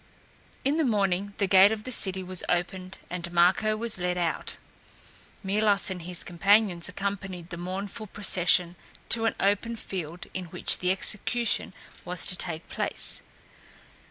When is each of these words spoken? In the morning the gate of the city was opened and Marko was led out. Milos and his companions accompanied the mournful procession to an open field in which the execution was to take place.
In 0.65 0.77
the 0.77 0.83
morning 0.83 1.35
the 1.37 1.45
gate 1.45 1.71
of 1.71 1.83
the 1.83 1.91
city 1.91 2.23
was 2.23 2.43
opened 2.49 2.97
and 3.11 3.31
Marko 3.31 3.77
was 3.77 3.99
led 3.99 4.17
out. 4.17 4.57
Milos 5.43 5.91
and 5.91 6.01
his 6.01 6.23
companions 6.23 6.89
accompanied 6.89 7.51
the 7.51 7.57
mournful 7.57 8.07
procession 8.07 8.75
to 9.09 9.25
an 9.25 9.35
open 9.39 9.75
field 9.75 10.25
in 10.33 10.45
which 10.45 10.79
the 10.79 10.89
execution 10.89 11.71
was 12.03 12.25
to 12.25 12.35
take 12.35 12.67
place. 12.67 13.21